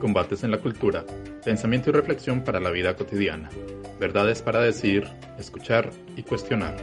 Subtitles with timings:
[0.00, 1.04] Combates en la cultura,
[1.44, 3.50] pensamiento y reflexión para la vida cotidiana,
[3.98, 5.08] verdades para decir,
[5.38, 6.76] escuchar y cuestionar.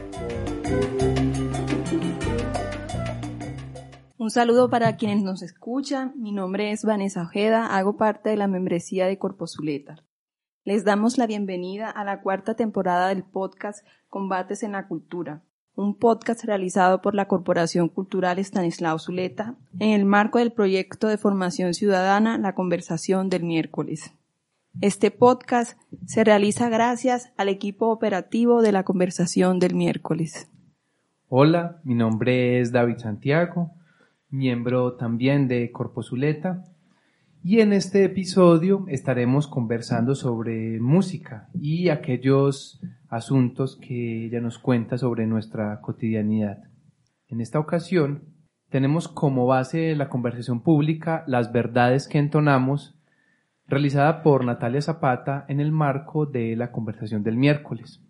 [4.24, 6.14] Un saludo para quienes nos escuchan.
[6.16, 10.02] Mi nombre es Vanessa Ojeda, hago parte de la membresía de Corpozuleta.
[10.64, 15.42] Les damos la bienvenida a la cuarta temporada del podcast Combates en la Cultura,
[15.76, 21.18] un podcast realizado por la Corporación Cultural Estanislao Zuleta en el marco del proyecto de
[21.18, 24.14] formación ciudadana La Conversación del miércoles.
[24.80, 30.48] Este podcast se realiza gracias al equipo operativo de la Conversación del miércoles.
[31.28, 33.72] Hola, mi nombre es David Santiago,
[34.30, 36.64] miembro también de Corpozuleta
[37.42, 42.80] y en este episodio estaremos conversando sobre música y aquellos
[43.14, 46.64] asuntos que ella nos cuenta sobre nuestra cotidianidad.
[47.28, 48.24] En esta ocasión
[48.70, 52.98] tenemos como base la conversación pública Las verdades que entonamos,
[53.68, 58.02] realizada por Natalia Zapata en el marco de la conversación del miércoles.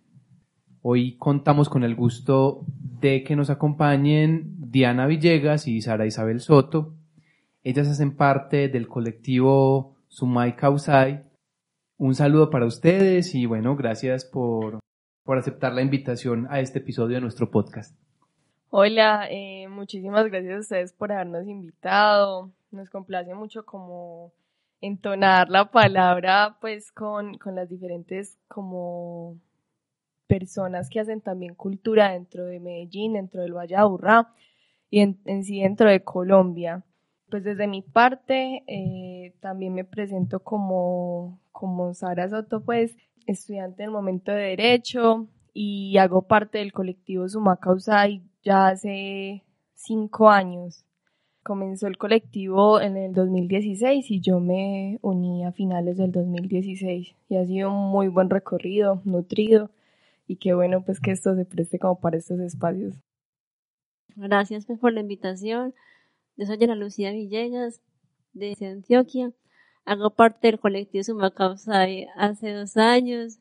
[0.80, 2.64] Hoy contamos con el gusto
[3.00, 6.94] de que nos acompañen Diana Villegas y Sara Isabel Soto,
[7.62, 11.24] ellas hacen parte del colectivo Sumai Kausai.
[11.96, 14.80] Un saludo para ustedes y bueno, gracias por,
[15.24, 17.96] por aceptar la invitación a este episodio de nuestro podcast.
[18.70, 22.52] Hola, eh, muchísimas gracias a ustedes por habernos invitado.
[22.70, 24.32] Nos complace mucho como
[24.80, 29.38] entonar la palabra pues con, con las diferentes como
[30.26, 34.34] personas que hacen también cultura dentro de Medellín, dentro del Valle de Aburrá
[34.90, 36.84] y en, en sí dentro de Colombia.
[37.34, 42.96] Pues desde mi parte eh, también me presento como, como Sara Soto, pues
[43.26, 49.42] estudiante en el momento de Derecho y hago parte del colectivo Sumacausai ya hace
[49.74, 50.84] cinco años.
[51.42, 57.36] Comenzó el colectivo en el 2016 y yo me uní a finales del 2016 y
[57.36, 59.70] ha sido un muy buen recorrido, nutrido
[60.28, 62.94] y qué bueno pues que esto se preste como para estos espacios.
[64.14, 65.74] Gracias pues, por la invitación.
[66.36, 67.80] Yo soy Ana Lucía Villegas,
[68.32, 69.32] de Antioquia.
[69.84, 73.38] Hago parte del colectivo Sumacausai hace dos años.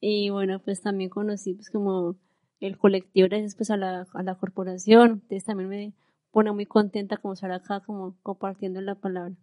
[0.00, 2.16] Y bueno, pues también conocí pues como
[2.60, 5.22] el colectivo gracias pues a la, a la corporación.
[5.22, 5.94] Entonces también me
[6.30, 9.34] pone muy contenta como estar acá como compartiendo la palabra.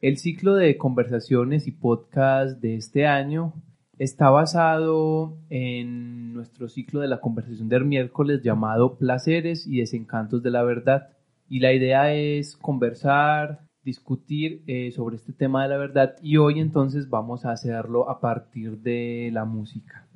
[0.00, 3.52] El ciclo de conversaciones y podcast de este año
[3.98, 10.52] está basado en nuestro ciclo de la conversación del miércoles llamado Placeres y Desencantos de
[10.52, 11.08] la Verdad.
[11.48, 16.60] Y la idea es conversar, discutir eh, sobre este tema de la verdad y hoy
[16.60, 20.06] entonces vamos a hacerlo a partir de la música.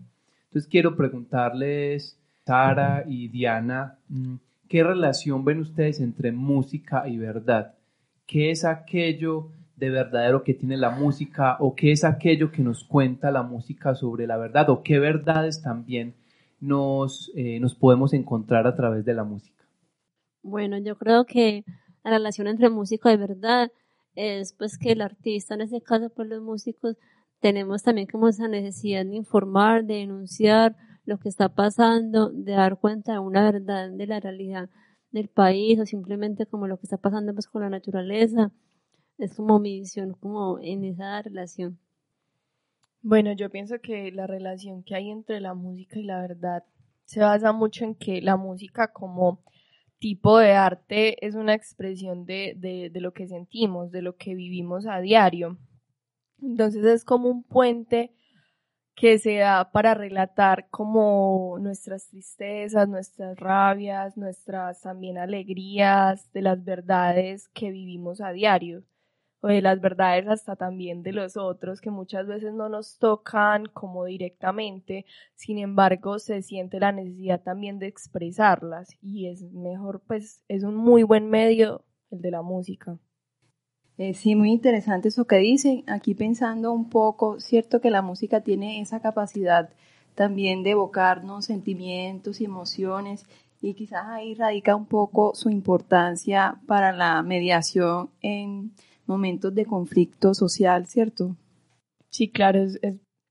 [0.44, 4.34] Entonces quiero preguntarles, Sara y Diana, mm,
[4.69, 7.75] ¿qué relación ven ustedes entre música y verdad?
[8.28, 9.50] ¿Qué es aquello
[9.82, 13.97] de verdadero que tiene la música o qué es aquello que nos cuenta la música
[13.97, 16.15] sobre la verdad o qué verdades también
[16.60, 19.65] nos, eh, nos podemos encontrar a través de la música.
[20.41, 21.65] Bueno, yo creo que
[22.04, 23.72] la relación entre música y verdad
[24.15, 26.97] es pues que el artista, en ese caso pues los músicos,
[27.41, 32.78] tenemos también como esa necesidad de informar, de denunciar lo que está pasando, de dar
[32.78, 34.70] cuenta de una verdad de la realidad
[35.10, 38.53] del país o simplemente como lo que está pasando pues con la naturaleza
[39.24, 41.78] es como mi visión como en esa relación.
[43.02, 46.64] Bueno, yo pienso que la relación que hay entre la música y la verdad
[47.04, 49.40] se basa mucho en que la música como
[49.98, 54.86] tipo de arte es una expresión de, de, lo que sentimos, de lo que vivimos
[54.86, 55.56] a diario.
[56.40, 58.12] Entonces es como un puente
[58.96, 66.64] que se da para relatar como nuestras tristezas, nuestras rabias, nuestras también alegrías, de las
[66.64, 68.84] verdades que vivimos a diario
[69.42, 73.66] o de las verdades hasta también de los otros que muchas veces no nos tocan
[73.66, 80.43] como directamente, sin embargo se siente la necesidad también de expresarlas y es mejor pues
[80.49, 82.99] es un muy buen medio el de la música.
[83.99, 85.84] Eh, sí, muy interesante eso que dicen.
[85.87, 89.70] Aquí pensando un poco, cierto que la música tiene esa capacidad
[90.14, 93.26] también de evocarnos sentimientos y emociones
[93.61, 98.72] y quizás ahí radica un poco su importancia para la mediación en
[99.06, 101.37] momentos de conflicto social, ¿cierto?
[102.10, 102.78] Sí, claro, es,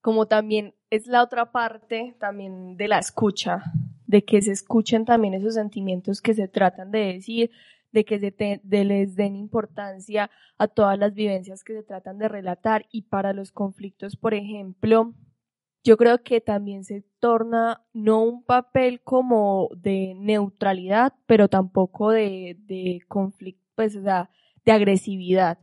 [0.02, 3.64] como también es la otra parte también de la escucha,
[4.08, 7.52] de que se escuchen también esos sentimientos que se tratan de decir,
[7.92, 12.86] de que se les den importancia a todas las vivencias que se tratan de relatar
[12.92, 15.14] y para los conflictos, por ejemplo,
[15.84, 22.58] yo creo que también se torna no un papel como de neutralidad, pero tampoco de,
[22.66, 24.30] de conflicto, pues, o sea,
[24.66, 25.60] de agresividad,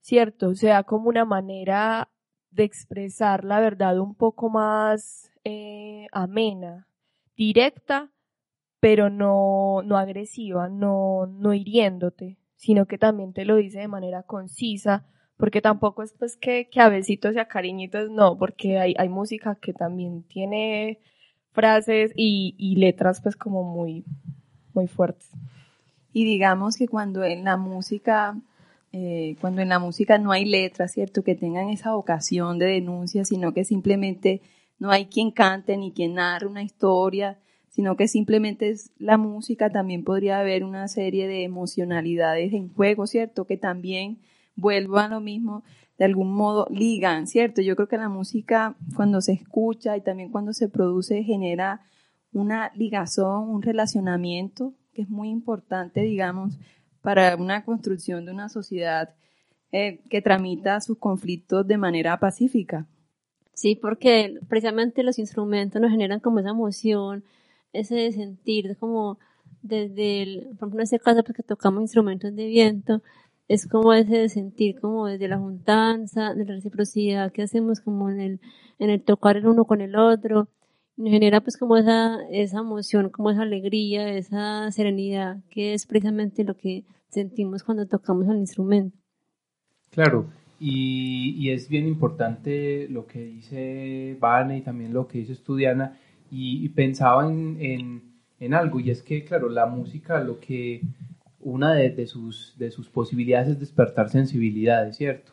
[0.00, 0.48] ¿cierto?
[0.48, 2.10] O sea, como una manera
[2.50, 6.88] de expresar la verdad un poco más eh, amena,
[7.36, 8.10] directa,
[8.80, 14.22] pero no, no agresiva, no, no hiriéndote, sino que también te lo dice de manera
[14.22, 15.06] concisa,
[15.36, 19.08] porque tampoco es pues que, que a besitos y a cariñitos, no, porque hay, hay
[19.08, 20.98] música que también tiene
[21.52, 24.04] frases y, y letras pues como muy,
[24.74, 25.30] muy fuertes.
[26.12, 28.36] Y digamos que cuando en la música,
[28.92, 31.22] eh, cuando en la música no hay letras, ¿cierto?
[31.22, 34.42] Que tengan esa vocación de denuncia, sino que simplemente
[34.78, 39.70] no hay quien cante ni quien narre una historia, sino que simplemente es la música,
[39.70, 43.46] también podría haber una serie de emocionalidades en juego, ¿cierto?
[43.46, 44.18] Que también
[44.56, 45.62] vuelvo a lo mismo,
[45.96, 47.62] de algún modo ligan, ¿cierto?
[47.62, 51.82] Yo creo que la música cuando se escucha y también cuando se produce genera
[52.32, 56.58] una ligazón, un relacionamiento que es muy importante, digamos,
[57.02, 59.14] para una construcción de una sociedad
[59.72, 62.86] eh, que tramita sus conflictos de manera pacífica.
[63.54, 67.24] Sí, porque precisamente los instrumentos nos generan como esa emoción,
[67.72, 69.18] ese sentir, como
[69.62, 73.02] desde, el, por ejemplo, en este caso, porque tocamos instrumentos de viento,
[73.48, 78.20] es como ese sentir, como desde la juntanza, de la reciprocidad que hacemos como en
[78.20, 78.40] el,
[78.78, 80.48] en el tocar el uno con el otro,
[81.04, 86.56] genera pues como esa, esa emoción, como esa alegría, esa serenidad, que es precisamente lo
[86.56, 88.96] que sentimos cuando tocamos el instrumento.
[89.90, 90.26] Claro,
[90.58, 95.98] y, y es bien importante lo que dice Vane y también lo que dice Estudiana,
[96.32, 98.02] y, pensaba en, en,
[98.38, 100.80] en, algo, y es que, claro, la música lo que
[101.40, 105.32] una de, de, sus, de sus posibilidades es despertar sensibilidades, ¿cierto?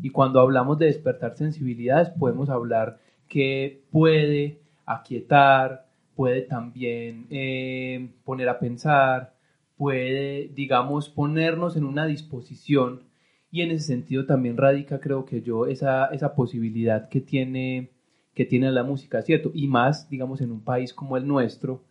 [0.00, 2.98] Y cuando hablamos de despertar sensibilidades, podemos hablar
[3.28, 9.34] que puede aquietar, puede también eh, poner a pensar,
[9.76, 13.02] puede, digamos, ponernos en una disposición
[13.50, 17.90] y en ese sentido también radica, creo que yo, esa, esa posibilidad que tiene,
[18.34, 19.50] que tiene la música, ¿cierto?
[19.54, 21.82] Y más, digamos, en un país como el nuestro,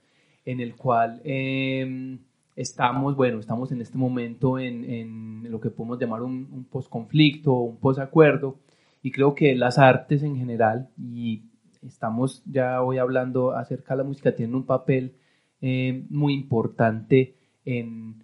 [0.44, 2.20] en el cual em,
[2.56, 7.54] estamos, bueno, estamos en este momento en, en lo que podemos llamar un, un posconflicto,
[7.54, 8.58] un posacuerdo,
[9.04, 11.44] y creo que las artes en general, y
[11.86, 15.16] estamos ya hoy hablando acerca de la música, tienen un papel
[15.62, 17.36] eh, muy importante
[17.66, 18.24] en,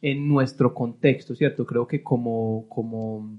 [0.00, 1.66] en, nuestro contexto, ¿cierto?
[1.66, 3.38] Creo que como, como,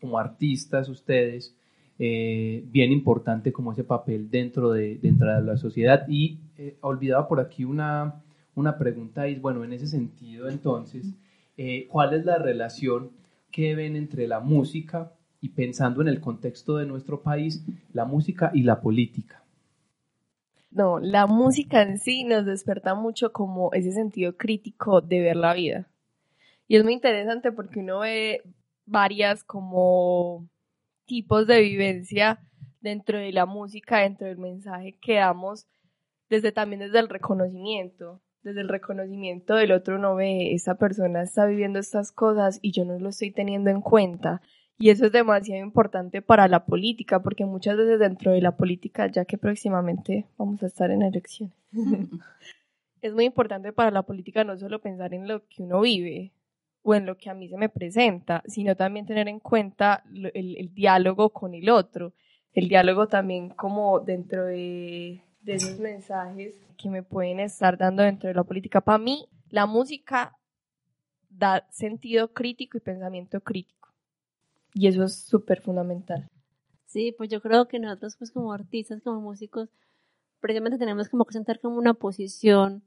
[0.00, 1.56] como artistas ustedes,
[1.98, 6.06] eh, bien importante como ese papel dentro de, dentro de la sociedad.
[6.08, 8.22] Y eh, olvidaba por aquí una,
[8.54, 11.14] una pregunta, y bueno, en ese sentido entonces,
[11.88, 13.10] ¿cuál es la relación
[13.50, 18.50] que ven entre la música y pensando en el contexto de nuestro país, la música
[18.54, 19.42] y la política.
[20.70, 25.54] No, la música en sí nos desperta mucho como ese sentido crítico de ver la
[25.54, 25.88] vida.
[26.68, 28.42] Y es muy interesante porque uno ve
[28.84, 30.48] varias como
[31.06, 32.40] tipos de vivencia
[32.80, 35.66] dentro de la música, dentro del mensaje que damos,
[36.28, 38.20] desde también desde el reconocimiento.
[38.42, 42.84] Desde el reconocimiento del otro no ve, esa persona está viviendo estas cosas y yo
[42.84, 44.40] no lo estoy teniendo en cuenta.
[44.78, 49.06] Y eso es demasiado importante para la política, porque muchas veces dentro de la política,
[49.06, 51.56] ya que próximamente vamos a estar en elecciones,
[53.00, 56.32] es muy importante para la política no solo pensar en lo que uno vive
[56.82, 60.74] o en lo que a mí se me presenta, sino también tener en cuenta el,
[60.74, 62.12] diálogo con el otro,
[62.52, 68.28] el diálogo también como dentro de, de esos mensajes que me pueden estar dando dentro
[68.28, 68.82] de la política.
[68.82, 70.36] Para mí, la música
[71.30, 73.76] da sentido crítico y pensamiento crítico
[74.76, 76.28] y eso es súper fundamental.
[76.84, 79.70] Sí, pues yo creo que nosotros pues como artistas, como músicos,
[80.40, 82.84] precisamente tenemos como que sentar como una posición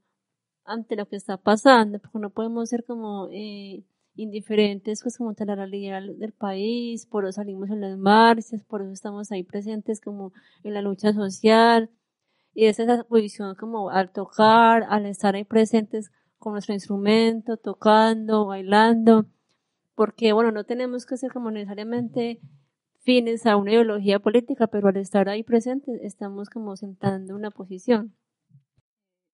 [0.66, 3.84] ante lo que está pasando, porque no podemos ser como eh,
[4.16, 8.84] indiferentes pues como ante la realidad del país, por eso salimos en las marchas, por
[8.84, 10.32] eso estamos ahí presentes como
[10.64, 11.90] en la lucha social,
[12.54, 18.46] y es esa posición como al tocar, al estar ahí presentes con nuestro instrumento, tocando,
[18.46, 19.26] bailando,
[20.00, 22.40] porque bueno, no tenemos que ser como necesariamente
[23.00, 28.16] fines a una ideología política, pero al estar ahí presentes estamos como sentando una posición.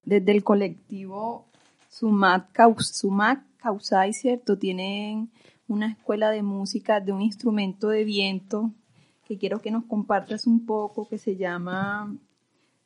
[0.02, 1.46] Desde el colectivo
[1.88, 4.58] Sumac, Sumac Causay, ¿cierto?
[4.58, 5.30] Tienen
[5.68, 8.72] una escuela de música de un instrumento de viento
[9.28, 12.18] que quiero que nos compartas un poco, que se llama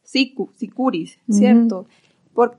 [0.03, 1.87] Sicuris, ¿cierto?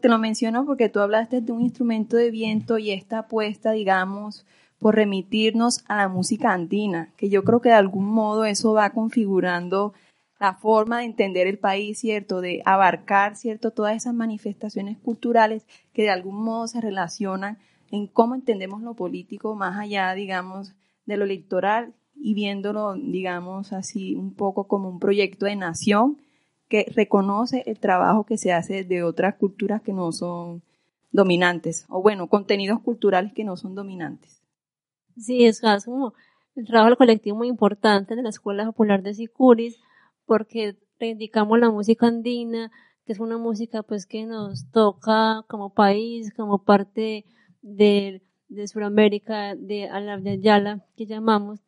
[0.01, 4.47] te lo menciono porque tú hablaste de un instrumento de viento y esta apuesta, digamos,
[4.81, 8.91] por remitirnos a la música andina, que yo creo que de algún modo eso va
[8.91, 9.93] configurando
[10.41, 12.41] la forma de entender el país, ¿cierto?
[12.41, 13.73] De abarcar, ¿cierto?
[13.73, 17.59] Todas esas manifestaciones culturales que de algún modo se relacionan
[17.91, 20.73] en cómo entendemos lo político más allá, digamos,
[21.05, 26.23] de lo electoral y viéndolo, digamos, así un poco como un proyecto de nación
[26.69, 30.63] que reconoce el trabajo que se hace de otras culturas que no son
[31.13, 34.40] dominantes, o bueno, contenidos culturales que no son dominantes.
[35.21, 36.15] Sí, es como
[36.57, 39.79] el trabajo colectivo muy importante de la Escuela Popular de Sicuris,
[40.25, 42.73] porque reivindicamos la música andina,
[43.05, 47.27] que es una música pues que nos toca como país, como parte
[47.61, 51.61] de, de Sudamérica, de Yala, que llamamos,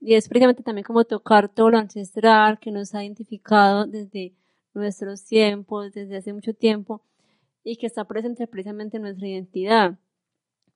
[0.00, 4.34] y es precisamente también como tocar todo lo ancestral que nos ha identificado desde
[4.72, 7.02] nuestros tiempos, desde hace mucho tiempo,
[7.62, 9.98] y que está presente precisamente en nuestra identidad.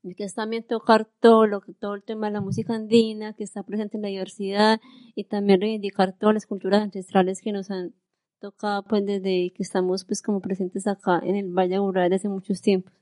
[0.02, 3.34] Y que es también tocar todo lo que, todo el tema de la música andina,
[3.34, 4.80] que está presente en la diversidad,
[5.14, 7.94] y también reivindicar todas las culturas ancestrales que nos han
[8.40, 12.62] tocado pues desde que estamos pues como presentes acá en el Valle Rural desde muchos
[12.62, 12.92] tiempos.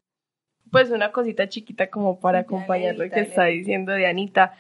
[0.70, 4.54] Pues una cosita chiquita como para acompañar lo que está diciendo Dianita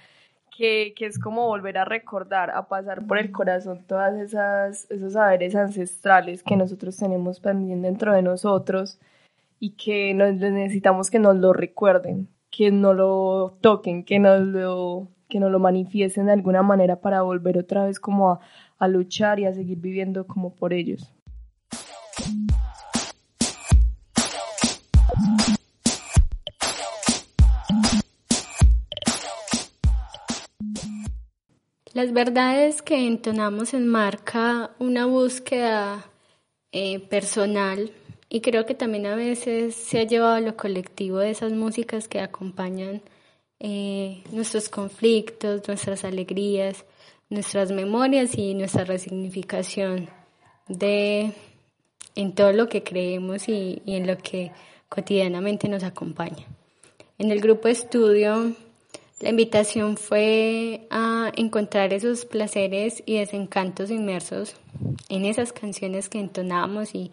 [0.56, 5.14] que, que, es como volver a recordar, a pasar por el corazón todas esas esos
[5.14, 8.98] saberes ancestrales que nosotros tenemos también dentro de nosotros
[9.58, 15.08] y que nos, necesitamos que nos lo recuerden, que nos lo toquen, que nos lo,
[15.28, 18.40] que nos lo manifiesten de alguna manera para volver otra vez como a,
[18.78, 21.12] a luchar y a seguir viviendo como por ellos.
[31.96, 36.04] Las verdades que entonamos enmarca una búsqueda
[36.70, 37.90] eh, personal
[38.28, 42.08] y creo que también a veces se ha llevado a lo colectivo de esas músicas
[42.08, 43.02] que acompañan
[43.60, 46.84] eh, nuestros conflictos, nuestras alegrías,
[47.30, 50.08] nuestras memorias y nuestra resignificación
[50.68, 51.32] de
[52.14, 54.52] en todo lo que creemos y, y en lo que
[54.88, 56.46] cotidianamente nos acompaña.
[57.18, 58.54] En el grupo estudio
[59.20, 64.56] la invitación fue a encontrar esos placeres y desencantos inmersos
[65.08, 67.12] en esas canciones que entonamos y,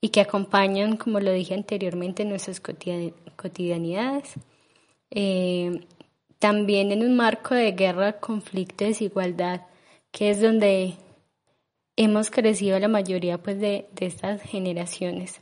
[0.00, 4.34] y que acompañan, como lo dije anteriormente, nuestras cotidianidades.
[5.10, 5.80] Eh,
[6.38, 9.62] también en un marco de guerra, conflicto, desigualdad,
[10.12, 10.94] que es donde
[11.96, 15.40] hemos crecido la mayoría pues, de, de estas generaciones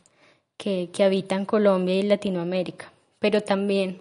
[0.56, 4.00] que, que habitan Colombia y Latinoamérica, pero también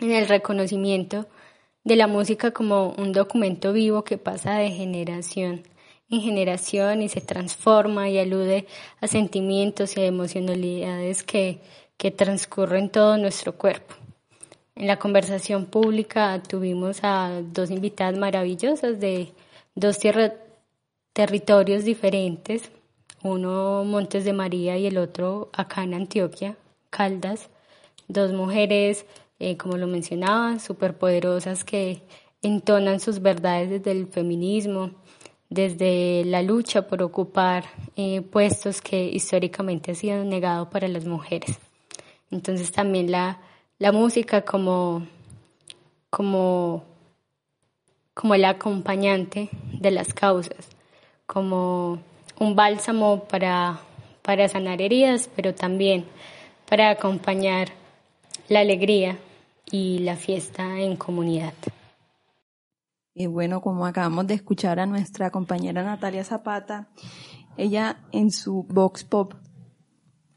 [0.00, 1.26] en el reconocimiento
[1.84, 5.62] de la música como un documento vivo que pasa de generación
[6.10, 8.66] en generación y se transforma y alude
[9.00, 11.60] a sentimientos y a emocionalidades que,
[11.96, 13.94] que transcurren todo nuestro cuerpo.
[14.76, 19.32] En la conversación pública tuvimos a dos invitadas maravillosas de
[19.74, 19.98] dos
[21.12, 22.70] territorios diferentes,
[23.22, 26.56] uno Montes de María y el otro acá en Antioquia,
[26.90, 27.48] Caldas,
[28.08, 29.06] dos mujeres
[29.40, 32.02] eh, como lo mencionaba, superpoderosas que
[32.42, 34.92] entonan sus verdades desde el feminismo,
[35.54, 41.58] desde la lucha por ocupar eh, puestos que históricamente han sido negados para las mujeres.
[42.32, 43.38] Entonces también la,
[43.78, 45.06] la música como,
[46.10, 46.84] como,
[48.14, 50.68] como el acompañante de las causas,
[51.26, 52.00] como
[52.40, 53.78] un bálsamo para,
[54.22, 56.04] para sanar heridas, pero también
[56.68, 57.68] para acompañar
[58.48, 59.18] la alegría
[59.70, 61.54] y la fiesta en comunidad.
[63.14, 66.88] Y bueno, como acabamos de escuchar a nuestra compañera Natalia Zapata,
[67.56, 69.34] ella en su Vox Pop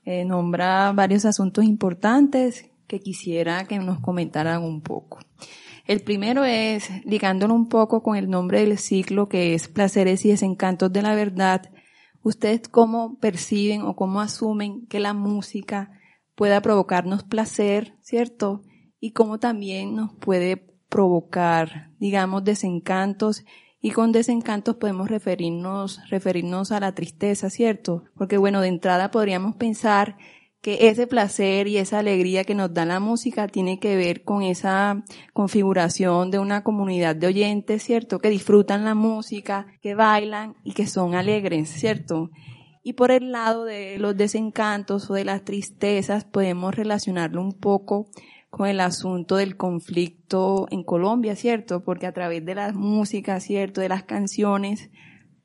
[0.05, 5.19] eh, nombra varios asuntos importantes que quisiera que nos comentaran un poco.
[5.87, 10.29] El primero es, ligándolo un poco con el nombre del ciclo que es Placeres y
[10.29, 11.71] Desencantos de la Verdad,
[12.21, 15.91] ¿ustedes cómo perciben o cómo asumen que la música
[16.35, 18.61] pueda provocarnos placer, ¿cierto?
[18.99, 23.43] Y cómo también nos puede provocar, digamos, desencantos
[23.81, 28.05] y con desencantos podemos referirnos, referirnos a la tristeza, ¿cierto?
[28.15, 30.17] Porque bueno, de entrada podríamos pensar
[30.61, 34.41] que ese placer y esa alegría que nos da la música tiene que ver con
[34.41, 38.19] esa configuración de una comunidad de oyentes, ¿cierto?
[38.19, 42.31] Que disfrutan la música, que bailan y que son alegres, ¿cierto?
[42.83, 48.07] Y por el lado de los desencantos o de las tristezas podemos relacionarlo un poco
[48.49, 51.83] con el asunto del conflicto en Colombia, ¿cierto?
[51.83, 53.81] Porque a través de la música, ¿cierto?
[53.81, 54.89] De las canciones,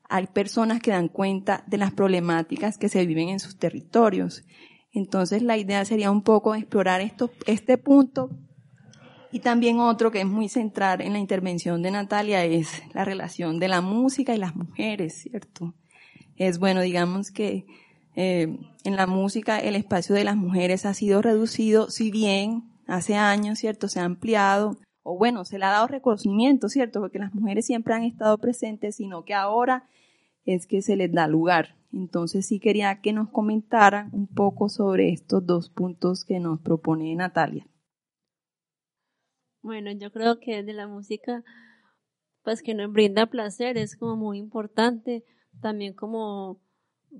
[0.09, 4.43] hay personas que dan cuenta de las problemáticas que se viven en sus territorios.
[4.91, 8.29] Entonces la idea sería un poco explorar esto, este punto
[9.33, 13.57] y también otro que es muy central en la intervención de Natalia es la relación
[13.57, 15.73] de la música y las mujeres, ¿cierto?
[16.35, 17.65] Es bueno, digamos que
[18.15, 23.15] eh, en la música el espacio de las mujeres ha sido reducido, si bien hace
[23.15, 23.87] años, ¿cierto?
[23.87, 27.01] Se ha ampliado, o bueno, se le ha dado reconocimiento, ¿cierto?
[27.01, 29.87] Porque las mujeres siempre han estado presentes, sino que ahora
[30.45, 31.75] es que se les da lugar.
[31.91, 37.15] Entonces sí quería que nos comentaran un poco sobre estos dos puntos que nos propone
[37.15, 37.67] Natalia.
[39.61, 41.43] Bueno, yo creo que de la música,
[42.43, 45.23] pues que nos brinda placer es como muy importante,
[45.61, 46.59] también como,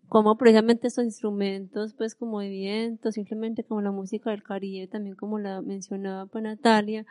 [0.07, 5.15] como precisamente estos instrumentos, pues como de viento, simplemente como la música del Caribe, también
[5.15, 7.05] como la mencionaba pues Natalia,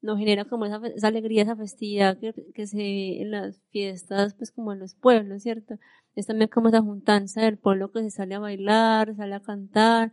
[0.00, 4.50] nos genera como esa, alegría, esa festividad que, que, se ve en las fiestas, pues
[4.50, 5.76] como en los pueblos, ¿cierto?
[6.14, 10.12] Es también como esa juntanza del pueblo que se sale a bailar, sale a cantar,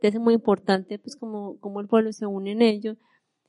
[0.00, 2.96] entonces es muy importante pues como, como el pueblo se une en ello.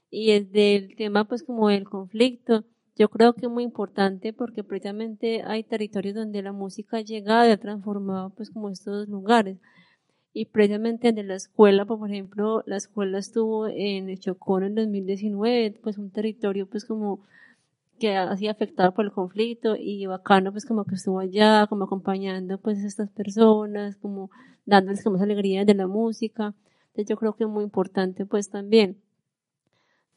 [0.09, 2.65] Y es del tema pues como el conflicto,
[3.01, 7.47] yo creo que es muy importante porque precisamente hay territorios donde la música ha llegado
[7.47, 9.57] y ha transformado pues como estos lugares
[10.33, 15.79] y precisamente de la escuela, por ejemplo, la escuela estuvo en el Chocón en 2019,
[15.81, 17.21] pues un territorio pues como
[17.97, 21.85] que ha sido afectado por el conflicto y bacano pues como que estuvo allá, como
[21.85, 24.29] acompañando pues a estas personas, como
[24.67, 26.53] dándoles como alegría de la música.
[26.89, 29.01] Entonces yo creo que es muy importante pues también.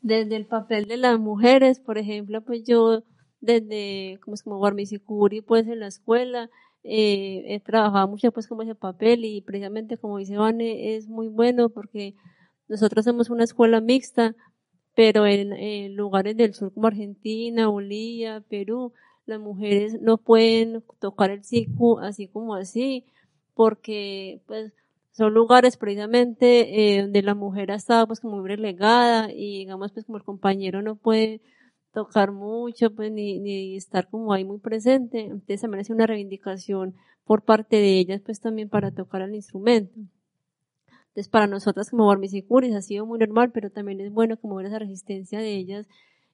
[0.04, 3.04] Desde el papel de las mujeres, por ejemplo, pues yo
[3.40, 6.50] desde como como Guarmisicuri pues en la escuela,
[6.82, 11.28] eh, he trabajado mucho pues como ese papel y precisamente como dice Vane es muy
[11.28, 12.14] bueno porque
[12.68, 14.36] nosotros somos una escuela mixta,
[14.94, 18.92] pero en, lugares del sur como Argentina, Bolivia, Perú,
[19.24, 23.06] las mujeres no pueden tocar el siku así como así,
[23.54, 24.74] porque pues
[25.16, 29.92] son lugares precisamente eh, donde la mujer ha estado pues como muy relegada y digamos
[29.92, 31.40] pues como el compañero no puede
[31.92, 35.20] tocar mucho, pues, ni, ni estar como ahí muy presente.
[35.20, 39.94] Entonces se merece una reivindicación por parte de ellas, pues también para tocar el instrumento.
[41.08, 44.66] Entonces para nosotras como Barmisicuris ha sido muy normal, pero también es bueno como ver
[44.66, 45.86] esa resistencia de ellas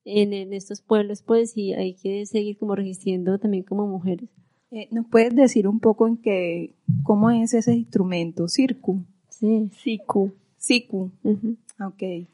[0.07, 4.31] en, en estos pueblos, pues, y hay que seguir como resistiendo también como mujeres.
[4.73, 8.47] Eh, ¿Nos puedes decir un poco en qué, cómo es ese instrumento?
[8.47, 9.05] ¿Circu?
[9.29, 10.33] Sí, siku.
[10.57, 11.11] Siku.
[11.85, 12.29] Ok.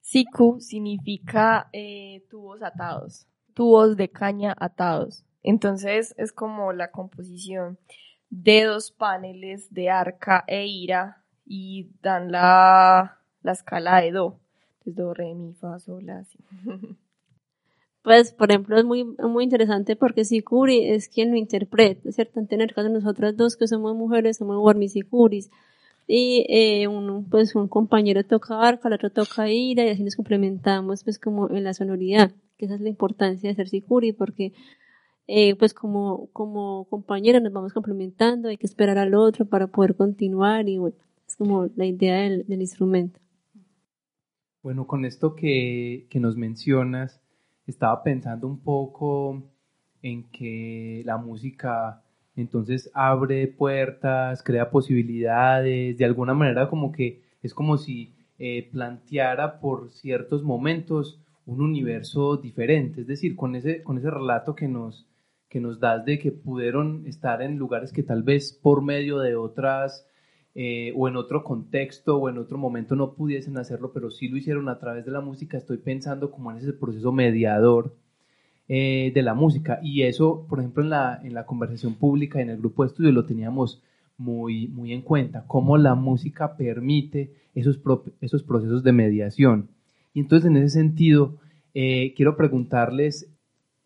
[0.00, 5.24] Siku significa eh, tubos atados, tubos de caña atados.
[5.42, 7.78] Entonces es como la composición
[8.30, 14.40] de dos paneles de arca e ira y dan la, la escala de do.
[14.78, 16.38] Entonces do, re, mi, fa, sol, la, si.
[18.02, 22.40] Pues, por ejemplo, es muy, muy interesante porque Sikuri es quien lo interpreta, ¿cierto?
[22.40, 25.50] En el caso de nosotras dos que somos mujeres, somos Warmisikuris
[26.12, 30.16] y eh, un, pues un compañero toca arca, el otro toca ira y así nos
[30.16, 34.52] complementamos pues como en la sonoridad, que esa es la importancia de ser sicuri porque
[35.28, 39.94] eh, pues como, como compañeros nos vamos complementando, hay que esperar al otro para poder
[39.94, 40.96] continuar y bueno,
[41.28, 43.20] es como la idea del, del instrumento.
[44.64, 47.19] Bueno, con esto que, que nos mencionas,
[47.70, 49.42] estaba pensando un poco
[50.02, 52.02] en que la música
[52.36, 59.60] entonces abre puertas, crea posibilidades, de alguna manera como que es como si eh, planteara
[59.60, 65.06] por ciertos momentos un universo diferente, es decir, con ese, con ese relato que nos,
[65.48, 69.34] que nos das de que pudieron estar en lugares que tal vez por medio de
[69.36, 70.06] otras
[70.54, 74.36] eh, o en otro contexto o en otro momento no pudiesen hacerlo, pero sí lo
[74.36, 77.94] hicieron a través de la música, estoy pensando como en ese proceso mediador
[78.68, 79.78] eh, de la música.
[79.82, 83.12] Y eso, por ejemplo, en la, en la conversación pública, en el grupo de estudio,
[83.12, 83.80] lo teníamos
[84.18, 87.80] muy, muy en cuenta, cómo la música permite esos,
[88.20, 89.68] esos procesos de mediación.
[90.12, 91.36] Y entonces, en ese sentido,
[91.74, 93.30] eh, quiero preguntarles,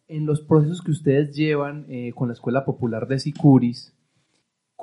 [0.08, 3.94] en los procesos que ustedes llevan con la Escuela Popular de Sicuris,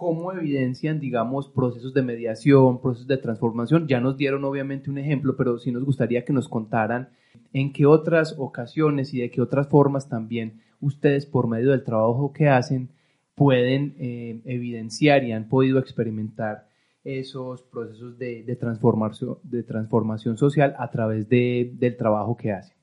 [0.01, 3.87] ¿cómo evidencian, digamos, procesos de mediación, procesos de transformación?
[3.87, 7.09] Ya nos dieron obviamente un ejemplo, pero sí nos gustaría que nos contaran
[7.53, 12.33] en qué otras ocasiones y de qué otras formas también ustedes por medio del trabajo
[12.33, 12.89] que hacen
[13.35, 16.67] pueden eh, evidenciar y han podido experimentar
[17.03, 22.75] esos procesos de, transformación, social a través de, del trabajo que hacen.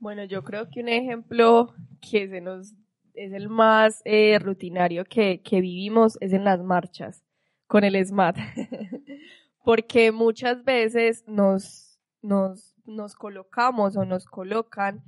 [0.00, 2.74] Bueno, yo creo que un ejemplo que se nos
[3.14, 7.24] es el más eh, rutinario que, que vivimos es en las marchas
[7.66, 8.36] con el SMAT,
[9.64, 15.02] porque muchas veces nos, nos nos colocamos o nos colocan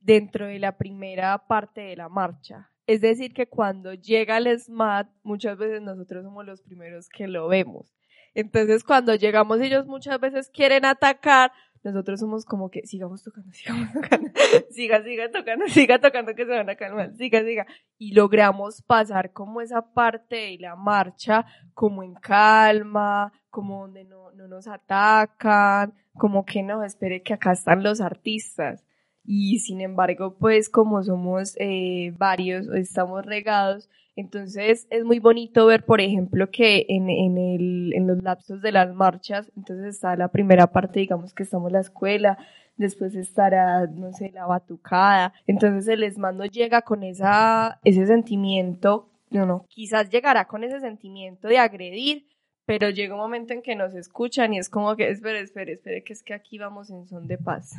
[0.00, 2.70] dentro de la primera parte de la marcha.
[2.86, 7.48] Es decir, que cuando llega el SMAT, muchas veces nosotros somos los primeros que lo
[7.48, 7.94] vemos.
[8.34, 13.92] Entonces cuando llegamos ellos muchas veces quieren atacar, nosotros somos como que sigamos tocando, sigamos
[13.92, 14.30] tocando,
[14.70, 17.66] siga, siga tocando, siga tocando que se van a calmar, siga, siga.
[17.98, 24.30] Y logramos pasar como esa parte de la marcha como en calma, como donde no,
[24.32, 28.84] no nos atacan, como que no, espere que acá están los artistas.
[29.30, 35.84] Y sin embargo, pues como somos eh, varios, estamos regados, entonces es muy bonito ver,
[35.84, 40.28] por ejemplo, que en, en, el, en los lapsos de las marchas, entonces está la
[40.28, 42.38] primera parte, digamos que estamos en la escuela,
[42.78, 49.44] después estará, no sé, la batucada, entonces el esmando llega con esa, ese sentimiento, no,
[49.44, 52.26] no, quizás llegará con ese sentimiento de agredir,
[52.64, 56.02] pero llega un momento en que nos escuchan y es como que, espere, espere, espere,
[56.02, 57.74] que es que aquí vamos en son de paz.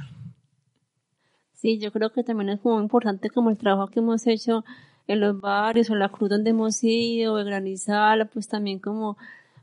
[1.62, 4.64] Sí, yo creo que también es muy importante como el trabajo que hemos hecho
[5.08, 9.18] en los barrios o la cruz donde hemos ido, en Granizala, pues también como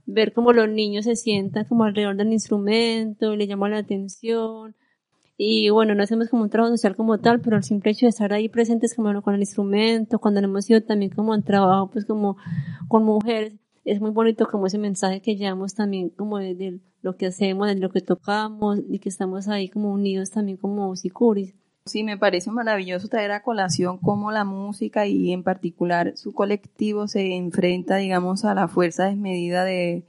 [0.04, 4.76] ver cómo los niños se sientan como alrededor del instrumento y le llaman la atención.
[5.38, 8.10] Y bueno, no hacemos como un trabajo social como tal, pero el simple hecho de
[8.10, 12.04] estar ahí presentes como con el instrumento, cuando hemos ido también como en trabajo, pues
[12.04, 12.36] como
[12.88, 13.54] con mujeres,
[13.86, 17.76] es muy bonito como ese mensaje que llevamos también como de, lo que hacemos, de
[17.76, 21.54] lo que tocamos y que estamos ahí como unidos también como sicuris.
[21.86, 27.06] Sí, me parece maravilloso traer a colación cómo la música y en particular su colectivo
[27.06, 30.04] se enfrenta, digamos, a la fuerza desmedida de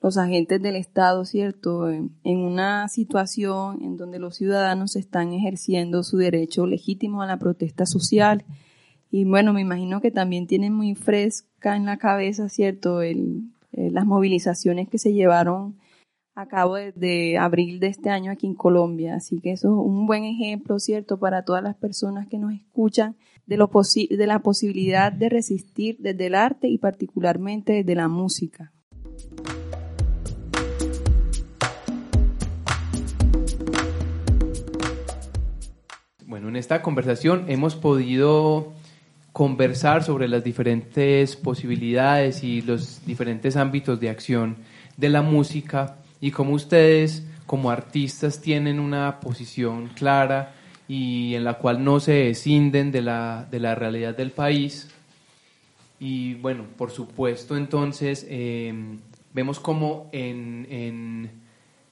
[0.00, 1.90] los agentes del Estado, ¿cierto?
[1.90, 7.84] En una situación en donde los ciudadanos están ejerciendo su derecho legítimo a la protesta
[7.84, 8.46] social.
[9.10, 13.02] Y bueno, me imagino que también tienen muy fresca en la cabeza, ¿cierto?
[13.02, 15.76] El, eh, las movilizaciones que se llevaron
[16.34, 19.16] Acabo de abril de este año aquí en Colombia.
[19.16, 23.16] Así que eso es un buen ejemplo, ¿cierto?, para todas las personas que nos escuchan
[23.44, 28.72] de, lo de la posibilidad de resistir desde el arte y particularmente desde la música.
[36.24, 38.72] Bueno, en esta conversación hemos podido
[39.32, 44.56] conversar sobre las diferentes posibilidades y los diferentes ámbitos de acción
[44.96, 50.54] de la música y cómo ustedes como artistas tienen una posición clara
[50.88, 54.88] y en la cual no se escinden de la, de la realidad del país.
[55.98, 59.00] Y bueno, por supuesto, entonces em,
[59.34, 61.30] vemos cómo en, en,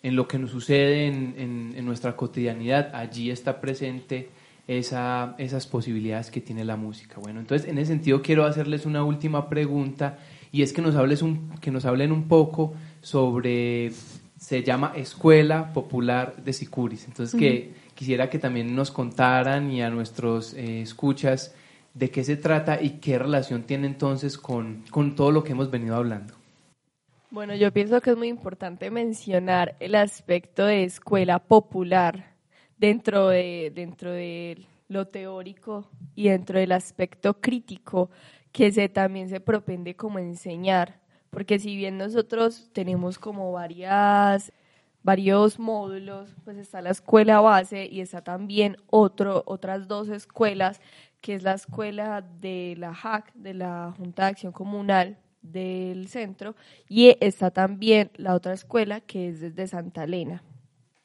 [0.02, 4.30] en, lo que nos sucede en, en, nuestra cotidianidad, allí está presente
[4.68, 7.16] esa, esas posibilidades que tiene la música.
[7.20, 10.18] Bueno, entonces en ese sentido quiero hacerles una última pregunta
[10.52, 13.92] y es que nos, hables un, que nos hablen un poco sobre
[14.40, 17.04] se llama Escuela Popular de Sicuris.
[17.04, 21.54] Entonces, que quisiera que también nos contaran y a nuestros eh, escuchas
[21.92, 25.70] de qué se trata y qué relación tiene entonces con, con todo lo que hemos
[25.70, 26.32] venido hablando.
[27.30, 32.34] Bueno, yo pienso que es muy importante mencionar el aspecto de escuela popular
[32.78, 38.08] dentro de, dentro de lo teórico y dentro del aspecto crítico
[38.52, 40.99] que se, también se propende como enseñar
[41.30, 44.52] porque si bien nosotros tenemos como varias
[45.02, 50.80] varios módulos, pues está la escuela base y está también otro, otras dos escuelas,
[51.20, 56.54] que es la escuela de la JAC, de la Junta de Acción Comunal del centro,
[56.88, 60.42] y está también la otra escuela que es desde Santa Elena,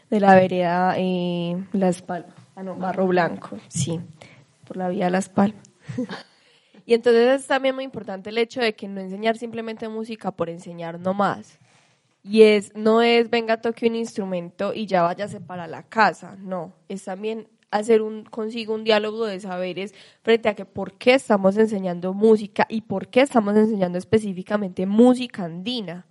[0.09, 3.99] de la vereda eh, Las Palmas, ah no, Barro Blanco, sí,
[4.67, 5.63] por la vía Las Palmas.
[6.85, 10.49] Y entonces es también muy importante el hecho de que no enseñar simplemente música por
[10.49, 11.57] enseñar nomás.
[12.23, 16.73] Y es, no es venga toque un instrumento y ya váyase para la casa, no,
[16.89, 19.93] es también hacer un, consigo un diálogo de saberes
[20.23, 25.43] frente a que por qué estamos enseñando música y por qué estamos enseñando específicamente música
[25.43, 26.05] andina,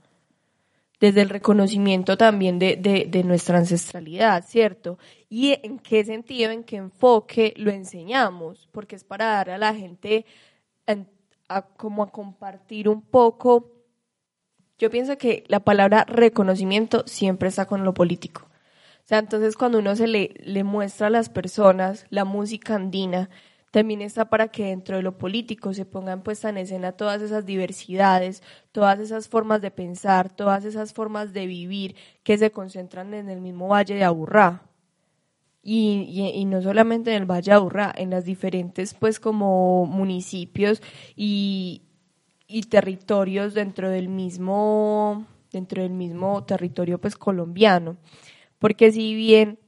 [1.00, 4.98] desde el reconocimiento también de, de, de nuestra ancestralidad, ¿cierto?
[5.28, 9.74] Y en qué sentido, en qué enfoque lo enseñamos, porque es para dar a la
[9.74, 10.24] gente
[11.48, 13.72] a, como a compartir un poco.
[14.78, 18.42] Yo pienso que la palabra reconocimiento siempre está con lo político.
[18.44, 23.28] O sea, entonces cuando uno se le, le muestra a las personas la música andina,
[23.70, 27.44] también está para que dentro de lo político se pongan puesta en escena todas esas
[27.44, 28.42] diversidades,
[28.72, 33.40] todas esas formas de pensar, todas esas formas de vivir que se concentran en el
[33.40, 34.62] mismo Valle de Aburrá
[35.64, 40.82] y, no solamente en el Valle Aburrá, en las diferentes pues como municipios
[41.16, 41.80] y,
[42.68, 47.96] territorios dentro del mismo dentro del mismo territorio pues colombiano.
[48.58, 49.58] Porque si bien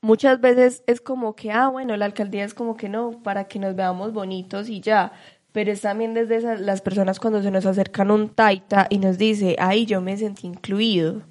[0.00, 3.58] muchas veces es como que ah bueno la alcaldía es como que no para que
[3.58, 5.12] nos veamos bonitos y ya.
[5.52, 9.56] Pero es también desde las personas cuando se nos acercan un taita y nos dice,
[9.58, 11.22] ahí yo me sentí incluido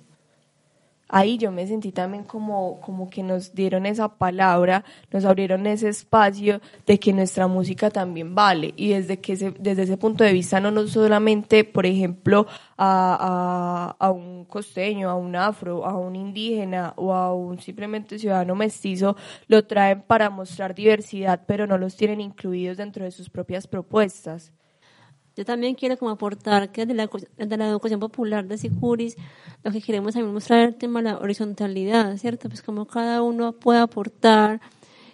[1.09, 5.89] ahí yo me sentí también como, como que nos dieron esa palabra, nos abrieron ese
[5.89, 8.73] espacio de que nuestra música también vale.
[8.77, 12.45] Y desde, que desde ese punto de vista no, no solamente, por ejemplo,
[12.77, 18.19] a, a, a, un costeño, a un afro, a un indígena o a un simplemente
[18.19, 19.15] ciudadano mestizo,
[19.47, 24.53] lo traen para mostrar diversidad, pero no los tienen incluidos dentro de sus propias propuestas.
[25.39, 26.95] Yo también quiero como aportar que desde
[27.55, 29.15] la, educación popular de Sicuris,
[29.63, 32.49] lo que queremos también mostrar el tema de la horizontalidad, ¿cierto?
[32.49, 34.59] Pues como cada uno puede aportar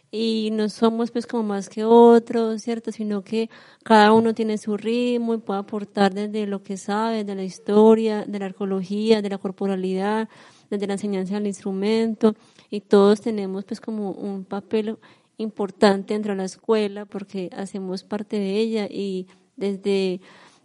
[0.09, 2.91] y no somos pues como más que otros, ¿cierto?
[2.91, 3.51] Sino que
[3.83, 8.25] cada uno tiene su ritmo y puede aportar desde lo que sabe, de la historia,
[8.25, 10.27] de la arqueología, de la corporalidad,
[10.71, 12.33] desde la enseñanza del instrumento
[12.71, 14.97] y todos tenemos pues como un papel
[15.37, 20.21] importante dentro de la escuela porque hacemos parte de ella y desde,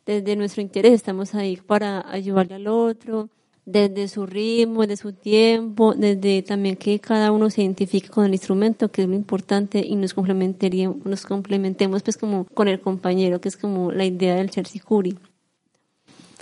[0.07, 3.29] desde nuestro interés estamos ahí para ayudarle al otro,
[3.65, 8.33] desde su ritmo, desde su tiempo, desde también que cada uno se identifique con el
[8.33, 13.49] instrumento, que es lo importante, y nos nos complementemos pues como con el compañero, que
[13.49, 15.19] es como la idea del Chersikuri.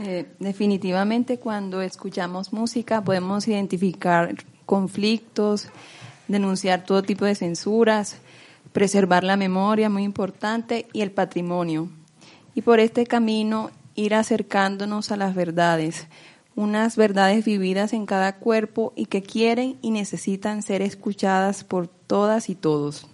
[0.00, 4.32] Eh, definitivamente cuando escuchamos música podemos identificar
[4.64, 5.68] conflictos,
[6.28, 8.18] denunciar todo tipo de censuras,
[8.72, 11.90] preservar la memoria, muy importante, y el patrimonio
[12.58, 16.08] y por este camino ir acercándonos a las verdades,
[16.56, 22.50] unas verdades vividas en cada cuerpo y que quieren y necesitan ser escuchadas por todas
[22.50, 23.06] y todos.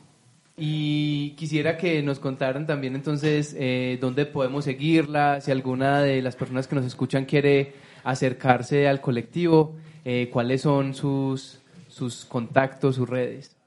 [0.57, 6.37] Y quisiera que nos contaran también entonces eh, dónde podemos seguirla, si alguna de las
[6.37, 9.75] personas que nos escuchan quiere acercarse al colectivo,
[10.07, 13.59] eh, cuáles son sus, sus contactos, sus redes.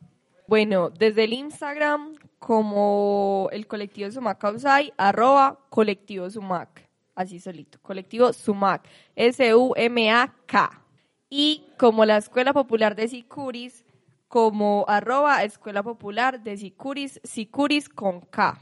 [0.48, 8.32] Bueno, desde el Instagram como el colectivo Sumac Causay, arroba colectivo Sumac, así solito, colectivo
[8.34, 10.82] Sumac, S-U-M-A-K.
[11.30, 13.84] Y como la Escuela Popular de Sicuris,
[14.28, 18.58] como arroba Escuela Popular de Sicuris, Sicuris con K.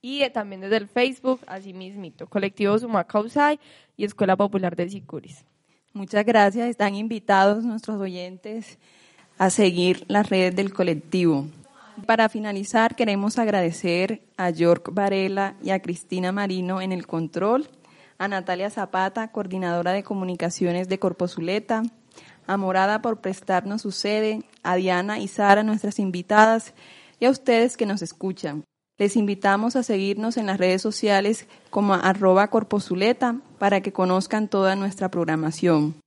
[0.00, 3.58] Y también desde el Facebook, así mismito, colectivo Sumac Causay
[3.96, 5.44] y Escuela Popular de Sicuris.
[5.92, 8.78] Muchas gracias, están invitados nuestros oyentes
[9.38, 11.46] a seguir las redes del colectivo.
[12.06, 17.68] Para finalizar, queremos agradecer a York Varela y a Cristina Marino en el control,
[18.18, 21.82] a Natalia Zapata, coordinadora de comunicaciones de Corpozuleta,
[22.46, 26.74] a Morada por prestarnos su sede, a Diana y Sara, nuestras invitadas,
[27.20, 28.64] y a ustedes que nos escuchan.
[28.98, 34.76] Les invitamos a seguirnos en las redes sociales como arroba corpozuleta para que conozcan toda
[34.76, 36.01] nuestra programación.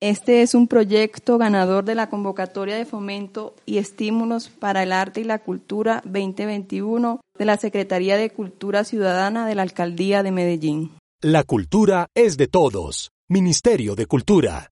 [0.00, 5.22] Este es un proyecto ganador de la convocatoria de fomento y estímulos para el arte
[5.22, 10.92] y la cultura 2021 de la Secretaría de Cultura Ciudadana de la Alcaldía de Medellín.
[11.20, 13.10] La cultura es de todos.
[13.28, 14.70] Ministerio de Cultura.